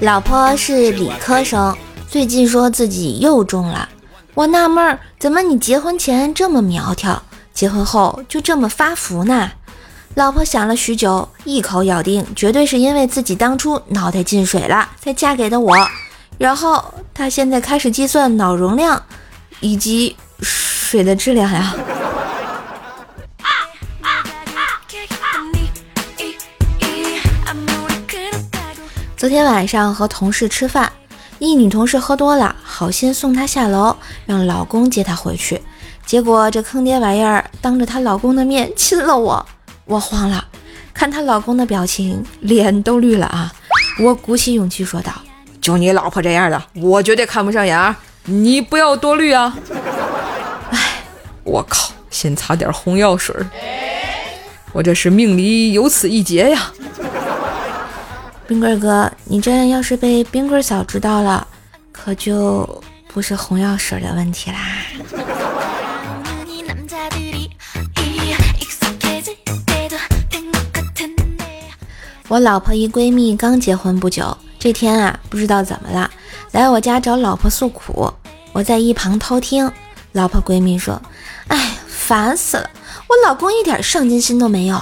[0.00, 1.76] 老婆是理科生，
[2.08, 3.88] 最近说自己又中了。
[4.34, 7.20] 我纳闷儿，怎么你结婚前这么苗条，
[7.52, 9.50] 结婚后就这么发福呢？
[10.14, 15.76] 老婆想了许久，一口咬定，绝对是因为自己当初脑袋进水了，才嫁给的我。
[16.38, 19.02] 然后她现在开始计算脑容量
[19.58, 21.74] 以及水的质量呀。
[29.18, 30.92] 昨天晚上和同事吃饭，
[31.40, 33.96] 一女同事喝多了，好心送她下楼，
[34.26, 35.60] 让老公接她回去。
[36.06, 39.44] 结果这坑爹玩意儿当着她老公的面亲了我，
[39.86, 40.46] 我慌了，
[40.94, 43.52] 看她老公的表情，脸都绿了啊！
[44.04, 45.10] 我鼓起勇气说道
[45.60, 49.58] ：“就你老婆这样的，我绝对看不上眼，你不要多虑啊！”
[50.70, 51.02] 哎，
[51.42, 53.34] 我靠，先擦点红药水，
[54.72, 56.72] 我这是命里有此一劫呀！
[58.48, 61.46] 冰棍哥，你这要是被冰棍嫂知道了，
[61.92, 62.82] 可就
[63.12, 64.58] 不是红药水的问题啦。
[72.28, 76.10] 我老婆一闺蜜刚结婚不久，这天啊，不知道怎么了，
[76.52, 78.10] 来我家找老婆诉苦。
[78.54, 79.70] 我在一旁偷听，
[80.12, 80.98] 老婆闺蜜说
[81.48, 82.70] ：“哎，烦死了，
[83.08, 84.80] 我老公一点上进心都没有。”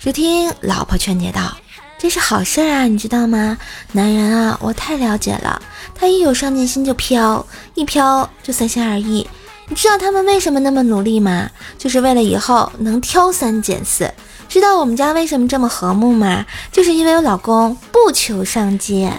[0.00, 1.56] 只听老婆劝解道。
[1.98, 3.58] 这是好事啊，你知道吗？
[3.90, 5.60] 男人啊，我太了解了，
[5.96, 9.28] 他一有上进心就飘，一飘就三心二意。
[9.66, 11.50] 你知道他们为什么那么努力吗？
[11.76, 14.10] 就是为了以后能挑三拣四。
[14.48, 16.46] 知道我们家为什么这么和睦吗？
[16.70, 19.10] 就是因为我老公不求上进，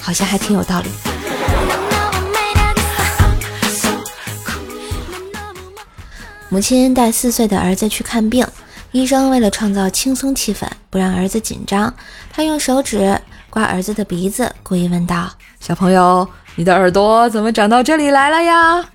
[0.00, 0.90] 好像还挺有道理。
[6.48, 8.44] 母亲带四岁的儿子去看病。
[8.94, 11.92] 医生为了创造轻松气氛，不让儿子紧张，
[12.32, 15.28] 他用手指刮儿子的鼻子，故意问道
[15.58, 18.88] ：“小朋友，你的耳朵怎么长到这里来了呀？”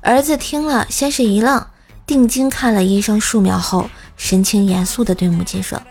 [0.00, 1.66] 儿子听了，先是一愣，
[2.06, 5.82] 定睛看了医生数秒后，神情严肃地对母亲说：“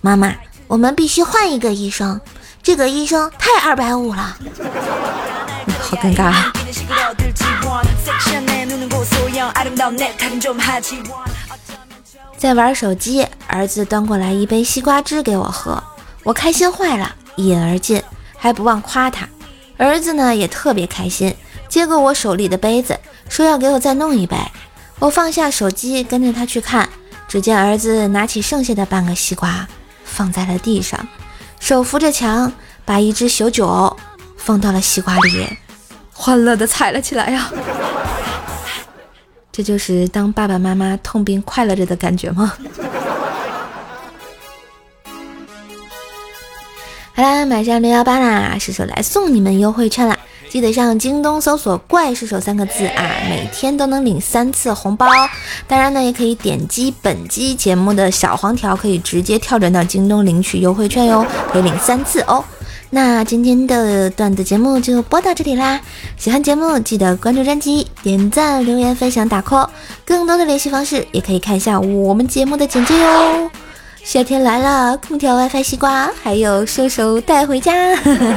[0.00, 0.34] 妈妈，
[0.66, 2.18] 我们必须换一个医生，
[2.62, 4.34] 这个医生太二百五了。”
[5.78, 6.50] 好尴尬。
[12.42, 15.80] 在玩手机，儿子端过来一杯西瓜汁给我喝，
[16.24, 18.02] 我开心坏了，一饮而尽，
[18.36, 19.28] 还不忘夸他。
[19.76, 21.32] 儿子呢也特别开心，
[21.68, 22.98] 接过我手里的杯子，
[23.28, 24.36] 说要给我再弄一杯。
[24.98, 26.88] 我放下手机，跟着他去看，
[27.28, 29.68] 只见儿子拿起剩下的半个西瓜
[30.04, 30.98] 放在了地上，
[31.60, 32.52] 手扶着墙，
[32.84, 33.96] 把一只小酒
[34.36, 35.46] 放到了西瓜里，
[36.12, 37.52] 欢乐的踩了起来呀。
[39.52, 42.52] 这就是当爸爸妈妈痛并快乐着的感觉吗？
[47.14, 50.18] 好啦，马上六幺八啦，射手来送你们优惠券啦！
[50.48, 55.06] 记得上京东搜索“怪射手”三个字啊，每天都能领三次红包。
[55.68, 62.42] 当然呢，也可以点击本期节目的小黄条，可以直接跳转到京东领取优惠券哟，可以领三次哦。
[62.94, 65.80] 那今天的段子节目就播到这里啦！
[66.18, 69.66] 喜欢节目记得关注专辑、点赞、留言、分享、打 call。
[70.04, 73.50] 更多的联系方式也可以看一下我们节目的简介哟。
[74.04, 77.72] 夏天来了，空调、WiFi、西瓜，还有瘦瘦带回家，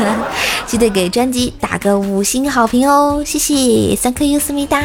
[0.65, 3.21] 记得给专辑打个五星好评哦！
[3.25, 4.79] 谢谢，三颗优思密达。